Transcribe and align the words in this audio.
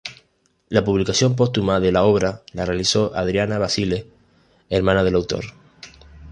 La 0.67 0.83
publicación 0.83 1.35
póstuma 1.35 1.79
de 1.79 1.91
la 1.91 2.01
obra 2.05 2.41
la 2.53 2.65
realizó 2.65 3.11
Adriana 3.13 3.59
Basile, 3.59 4.07
hermana 4.67 5.03
del 5.03 5.13
autor. 5.13 5.43